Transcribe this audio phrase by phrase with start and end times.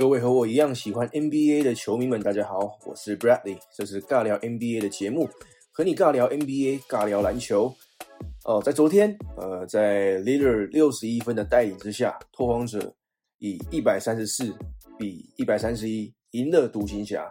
[0.00, 5.28] 各位和我一样喜欢 NBA 的球迷们，大家好，我是 Bradley，这是尬聊 NBA 的节目，
[5.70, 7.70] 和你尬聊 NBA，尬聊篮球。
[8.46, 12.94] 哦，在昨天，呃，在 Leader 六十一分的带领之下，拓荒者
[13.40, 14.54] 以一百三十四
[14.98, 17.30] 比一百三十一赢了独行侠。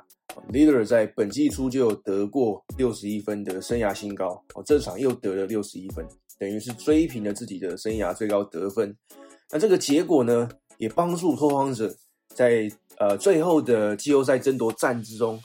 [0.52, 8.96] Leader 在本季初就得过六十一分的生涯新高，哦，这场又得了六十一分，等于是追平了自己的生涯最高得分。
[9.50, 11.92] 那这个结果呢，也帮助拓荒者。
[12.40, 15.38] 在呃最后的季后赛争夺战之中，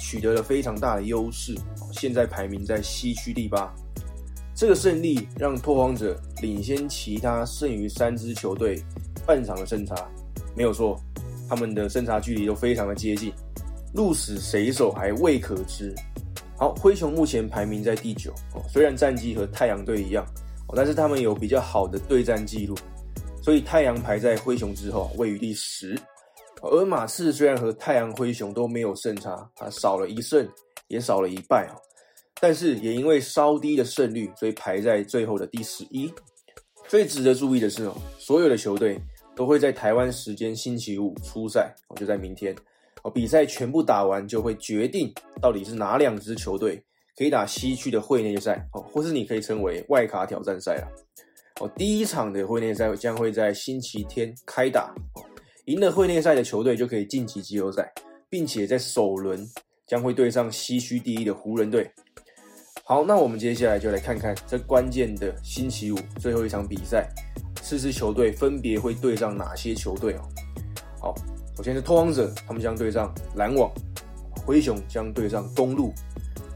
[0.00, 1.52] 取得了非常大的优势，
[1.90, 3.74] 现在排名在西区第八。
[4.54, 8.80] 这个胜利让拓荒者领先其他剩余三支球队
[9.26, 10.08] 半场的胜差，
[10.54, 10.96] 没有错，
[11.48, 13.32] 他们的胜差距离都非常的接近，
[13.92, 15.92] 鹿死谁手还未可知。
[16.56, 18.32] 好，灰熊目前排名在第九，
[18.68, 20.24] 虽然战绩和太阳队一样，
[20.76, 22.76] 但是他们有比较好的对战记录，
[23.42, 25.98] 所以太阳排在灰熊之后，位于第十。
[26.62, 30.48] 而马刺虽然和太阳、灰熊都没有胜差，啊，少了一胜，
[30.88, 31.76] 也少了一败啊，
[32.40, 36.12] 但是也因为稍低的胜率，所以排在最后的第十一。
[36.88, 39.00] 最值得注意的是哦，所有的球队
[39.34, 42.54] 都会在台湾时间星期五出赛，哦，就在明天，
[43.02, 46.82] 哦，比赛全部打完就会决定到底是哪两支球队
[47.16, 50.88] 可以打西区的会内赛，哦，或是你可以称为外卡挑战赛了。
[51.60, 54.94] 哦，第一场的会内赛将会在星期天开打。
[55.66, 57.92] 赢了会内赛的球队就可以晋级季后赛，
[58.30, 59.44] 并且在首轮
[59.84, 61.90] 将会对上西区第一的湖人队。
[62.84, 67.08] 好，那我们接下来就来看看这关键的星期五最后一场比赛，
[67.62, 70.22] 四支球队分别会对上哪些球队哦？
[71.00, 71.14] 好，
[71.56, 73.68] 首先是拓荒者，他们将对上篮网；
[74.46, 75.90] 灰熊将对上公路；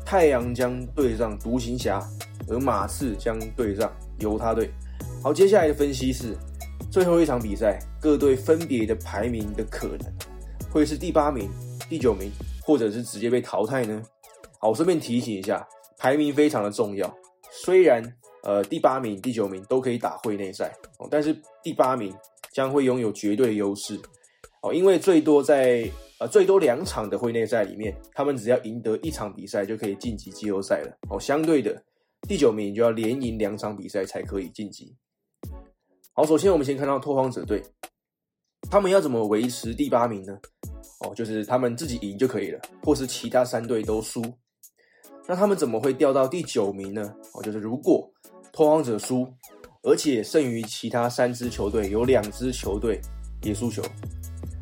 [0.06, 2.00] 太阳将对上独行侠，
[2.46, 4.70] 而马刺将对上犹他队。
[5.20, 6.36] 好，接下来的分析是。
[6.90, 10.12] 最后一场比赛，各队分别的排名的可能
[10.70, 11.48] 会是第八名、
[11.88, 12.30] 第九名，
[12.62, 14.02] 或者是直接被淘汰呢？
[14.58, 15.66] 好，我顺便提醒一下，
[15.98, 17.12] 排名非常的重要。
[17.50, 18.02] 虽然
[18.42, 22.14] 呃第八名、第九名都可以打会内赛哦，但是第八名
[22.52, 23.98] 将会拥有绝对优势
[24.62, 25.88] 哦，因为最多在
[26.18, 31.18] 呃最多两场的会内赛里面，他们只要赢得一场比赛就可以晋级季后赛了哦。
[31.20, 31.82] 相对的，
[32.28, 34.94] 第九名就要连赢两场比赛才可以晋级。
[36.20, 37.62] 好，首先我们先看到拓荒者队，
[38.70, 40.38] 他们要怎么维持第八名呢？
[40.98, 44.22] 哦，就是他们自己赢就可以了，或是其他三队都输。
[45.26, 47.10] 那他们怎么会掉到第九名呢？
[47.32, 48.06] 哦，就是如果
[48.52, 49.26] 拓荒者输，
[49.82, 53.00] 而且剩余其他三支球队有两支球队
[53.42, 53.82] 也输球，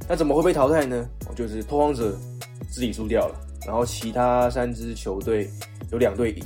[0.08, 1.10] 那怎么会被淘汰呢？
[1.28, 2.16] 哦，就是拓荒者
[2.70, 3.34] 自己输掉了，
[3.66, 5.50] 然后其他三支球队
[5.91, 6.44] 有两队赢。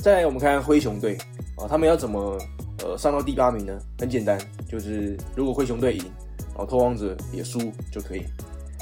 [0.00, 1.16] 再来，我们看看灰熊队
[1.56, 2.38] 啊，他们要怎么？
[2.82, 4.38] 呃，上到第八名呢，很简单，
[4.68, 6.04] 就是如果灰熊队赢，
[6.48, 7.58] 然后拓荒者也输
[7.90, 8.22] 就可以。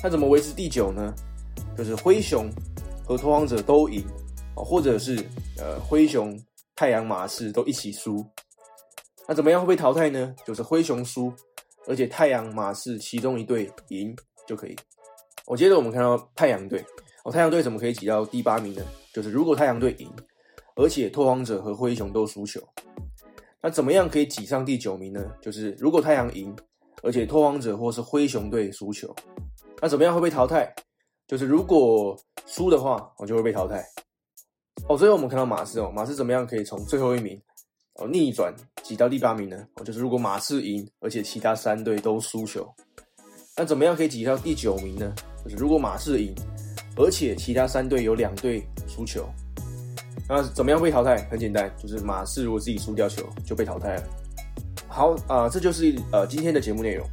[0.02, 1.14] 那怎么维持第九呢？
[1.76, 2.50] 就是灰熊
[3.06, 4.04] 和拓荒者都赢，
[4.56, 5.16] 哦，或者是
[5.58, 6.38] 呃灰熊、
[6.76, 8.24] 太阳、马刺都一起输。
[9.26, 10.34] 那怎么样会被淘汰呢？
[10.46, 11.32] 就是灰熊输，
[11.86, 14.14] 而且太阳、马刺其中一队赢
[14.46, 14.76] 就可以。
[15.46, 16.84] 我接着我们看到太阳队，
[17.24, 18.82] 哦，太阳队怎么可以挤到第八名呢？
[19.12, 20.10] 就是如果太阳队赢，
[20.76, 22.60] 而且拓荒者和灰熊都输球。
[23.64, 25.24] 那怎么样可以挤上第九名呢？
[25.40, 26.54] 就是如果太阳赢，
[27.02, 29.10] 而且拓荒者或是灰熊队输球，
[29.80, 30.70] 那怎么样会被淘汰？
[31.26, 32.14] 就是如果
[32.44, 33.82] 输的话，我就会被淘汰。
[34.86, 37.40] 哦，最后我们看到马刺哦，马刺怎么样可以从最后一名
[37.94, 39.66] 哦逆转挤到第八名呢？
[39.76, 42.70] 哦，就是如果马刺赢，而且其他三队都输球，
[43.56, 45.14] 那怎么样可以挤到第九名呢？
[45.42, 46.34] 就是如果马刺赢，
[46.98, 49.26] 而且其他三队有两队输球。
[50.28, 51.26] 那怎么样被淘汰？
[51.30, 54.02] 很简单，就是马刺如果自己输掉球就被淘汰了。
[54.88, 57.06] 好啊，这就是呃今天的节目内容，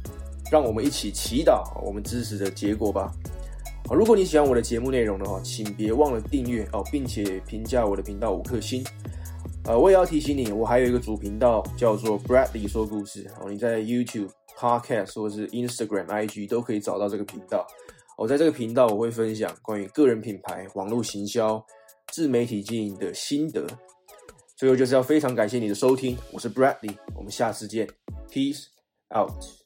[0.50, 3.12] 让我们一起祈祷我们支持的结果吧。
[3.86, 8.82] 好，如果你喜欢我的节目内容的话，请别忘了订阅哦，并且评价我的频道五颗星。
[9.64, 17.66] 呃，我也要提醒你，我还有一个主频道叫做 Bradley 说故事哦，你在 YouTube、Podcast 或是 Instagram、IG 都可以找到这个频道。
[18.16, 21.62] 我在这个频道我会分享关于个人品牌、网络行销。
[22.08, 23.66] 自媒体经营的心得，
[24.56, 27.88] 最后就是要非常感谢你的收听，我是 Bradley，我们下次见
[28.30, 28.66] ，Peace
[29.16, 29.61] out。